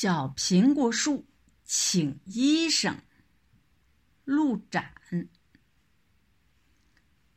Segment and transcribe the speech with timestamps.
[0.00, 1.26] 小苹果树
[1.64, 2.96] 请医生。
[4.24, 4.94] 路展。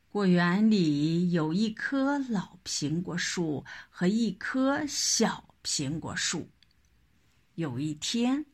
[0.09, 6.51] 果园里有一棵老苹果树和一棵小苹果树。
[7.55, 8.45] 有一天，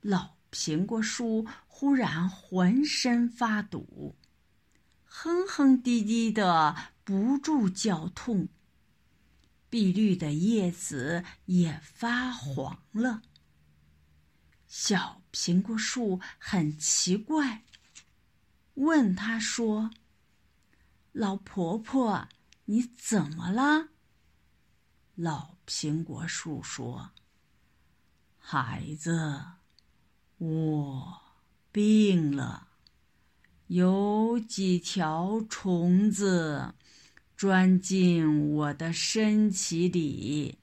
[0.00, 4.16] 老苹果树忽然浑身发堵，
[5.04, 6.74] 哼哼唧唧的，
[7.04, 8.48] 不住叫痛。
[9.70, 13.22] 碧绿的叶子也发黄了。
[14.74, 17.62] 小苹果树很奇怪，
[18.72, 19.90] 问他说
[21.12, 22.26] ：“老婆婆，
[22.64, 23.90] 你怎么了？”
[25.14, 27.10] 老苹果树说
[28.40, 29.42] ：“孩子，
[30.38, 31.22] 我
[31.70, 32.68] 病了，
[33.66, 36.74] 有几条虫子
[37.36, 40.60] 钻进我的身体里，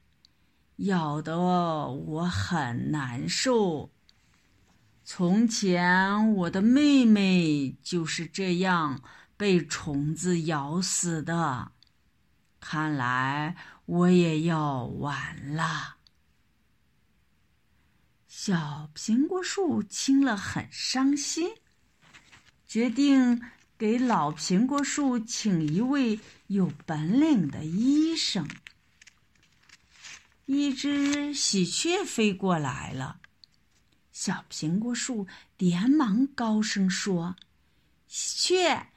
[0.77, 3.91] 咬得我很难受。”
[5.11, 9.01] 从前，我的妹妹就是这样
[9.35, 11.71] 被虫子咬死的。
[12.59, 13.55] 看来
[13.87, 15.95] 我也要完了。
[18.27, 21.49] 小苹果树听了很伤心，
[22.67, 23.41] 决定
[23.79, 28.47] 给老苹果树请一位有本领的医生。
[30.45, 33.19] 一只喜鹊飞过来了。
[34.21, 37.37] 小苹果树连忙高声说
[38.05, 38.87] ：“喜鹊，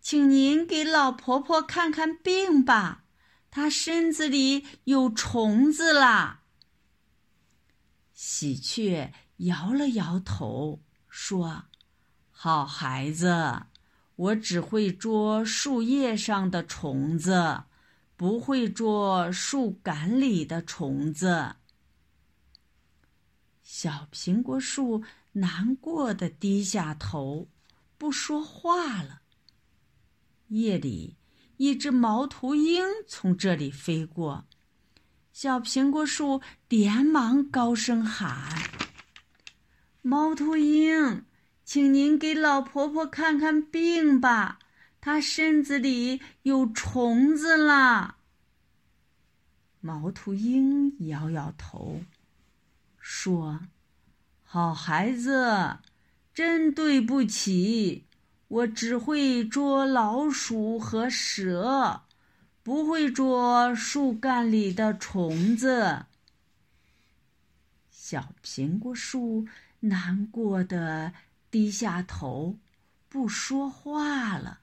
[0.00, 3.04] 请您给老婆婆看看病吧，
[3.50, 6.44] 她身子里有虫子啦。”
[8.16, 11.64] 喜鹊摇了摇头，说
[12.32, 13.64] ：“好孩子，
[14.16, 17.64] 我只会捉树叶上的虫子，
[18.16, 21.56] 不会捉树干里的虫子。”
[23.72, 27.46] 小苹果树难过的低下头，
[27.96, 29.22] 不说话了。
[30.48, 31.16] 夜里，
[31.56, 34.44] 一只猫头鹰从这里飞过，
[35.32, 38.60] 小苹果树连忙高声喊
[40.02, 41.24] ：“猫头鹰，
[41.64, 44.58] 请您给老婆婆看看病吧，
[45.00, 48.16] 她身子里有虫子啦。”
[49.80, 52.00] 猫头鹰摇摇头。
[53.00, 53.60] 说
[54.44, 55.78] ：“好孩子，
[56.34, 58.06] 真对不起，
[58.46, 62.02] 我只会捉老鼠和蛇，
[62.62, 66.04] 不会捉树干里的虫子。”
[67.90, 69.46] 小苹果树
[69.80, 71.12] 难过的
[71.50, 72.58] 低下头，
[73.08, 74.60] 不说话了。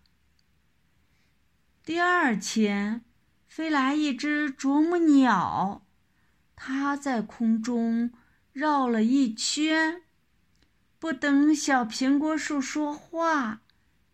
[1.84, 3.04] 第二天，
[3.48, 5.86] 飞来一只啄木鸟，
[6.56, 8.12] 它在空中。
[8.58, 10.02] 绕了一圈，
[10.98, 13.62] 不等小苹果树说话，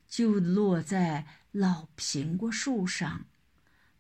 [0.06, 3.24] 就落在老苹果树上。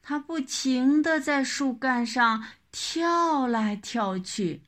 [0.01, 2.43] 它不停地在树干上
[2.73, 4.63] 跳来跳去。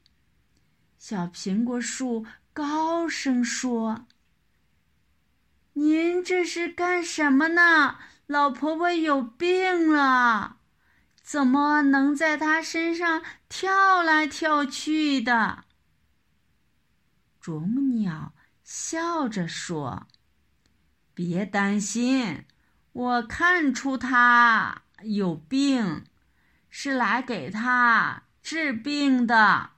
[0.98, 4.06] 小苹果树高声说
[5.76, 7.98] ：“您这是干什么呢？
[8.28, 10.56] 老婆婆有病了，
[11.26, 15.66] 怎么能在他身上跳来跳去的？”
[17.42, 20.06] 啄木鸟笑着说
[21.16, 22.46] ：“别担心，
[22.92, 26.06] 我看出他有病，
[26.70, 29.72] 是来给他治病的。”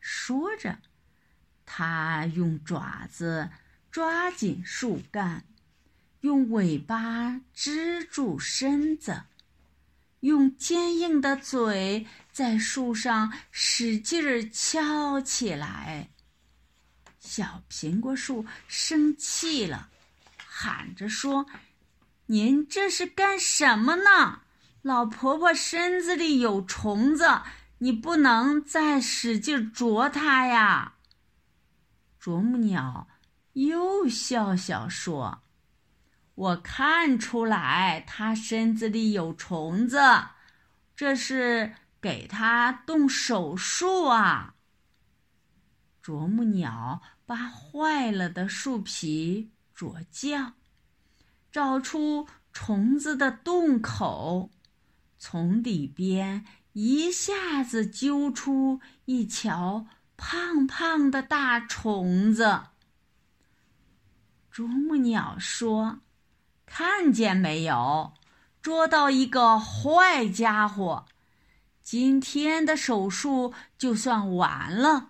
[0.00, 0.78] 说着，
[1.66, 3.50] 他用爪子
[3.90, 5.44] 抓紧树干，
[6.20, 9.22] 用尾巴支住身子。
[10.20, 16.10] 用坚硬的嘴在树上使劲儿敲起来。
[17.20, 19.90] 小苹果树生气了，
[20.36, 21.46] 喊着说
[22.26, 24.40] ：“您这是干什么呢？
[24.82, 27.42] 老婆婆身子里有虫子，
[27.78, 30.94] 你不能再使劲啄它呀！”
[32.18, 33.06] 啄木鸟
[33.52, 35.42] 又笑笑说。
[36.38, 39.98] 我看出来，它身子里有虫子，
[40.94, 44.54] 这是给它动手术啊。
[46.00, 50.52] 啄木鸟把坏了的树皮啄掉，
[51.50, 54.52] 找出虫子的洞口，
[55.18, 62.60] 从里边一下子揪出一条胖胖的大虫子。
[64.52, 65.98] 啄木鸟说。
[66.70, 68.12] 看见没有？
[68.60, 71.06] 捉到一个坏家伙！
[71.82, 75.08] 今天的手术就算完了。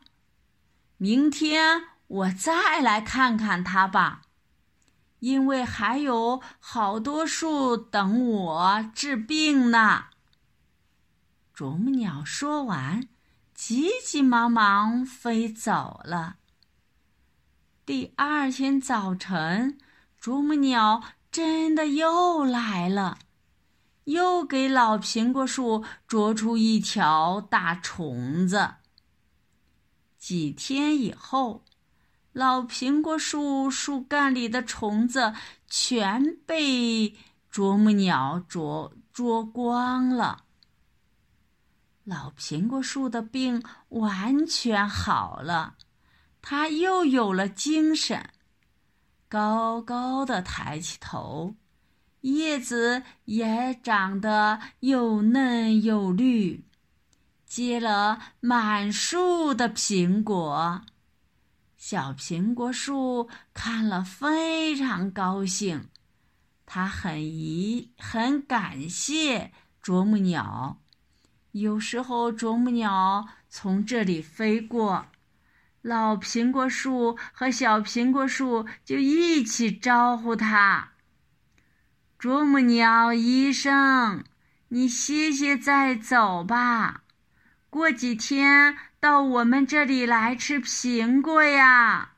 [0.97, 4.23] 明天我再来看看他吧，
[5.19, 10.07] 因为还有好多树等我治病呢。”
[11.53, 13.09] 啄木鸟说完，
[13.53, 16.37] 急急忙忙飞走了。
[17.85, 19.79] 第二天早晨，
[20.21, 21.03] 啄木鸟
[21.39, 23.17] 真的又来了，
[24.07, 28.75] 又给老苹果树啄出一条大虫子。
[30.19, 31.65] 几天以后，
[32.33, 35.33] 老苹果树树干里的虫子
[35.69, 37.15] 全被
[37.49, 40.43] 啄木鸟啄啄光了。
[42.03, 45.77] 老苹果树的病完全好了。
[46.43, 48.29] 它又有了精神，
[49.29, 51.55] 高高的抬起头，
[52.23, 56.65] 叶子也长得又嫩又绿，
[57.47, 60.83] 结了满树的苹果。
[61.77, 65.89] 小苹果树看了非常高兴，
[66.65, 69.53] 它很一很感谢
[69.83, 70.79] 啄木鸟。
[71.53, 75.07] 有时候啄木鸟从这里飞过。
[75.89, 80.91] 老苹果树和小苹果树就一起招呼他
[82.21, 84.23] ：“啄木鸟医生，
[84.69, 87.05] 你歇歇再走吧。
[87.71, 92.11] 过几天到我们这里来吃苹果呀。”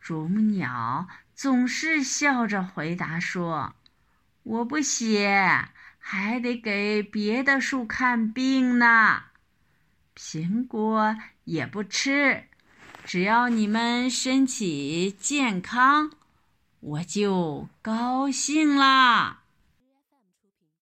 [0.00, 3.74] 啄木鸟总是笑着回答说
[4.44, 5.68] ：“我不歇，
[5.98, 9.24] 还得给别的树看病呢。”
[10.16, 12.44] 苹果也不吃，
[13.04, 16.10] 只要你们身体健康，
[16.80, 19.43] 我就高兴啦。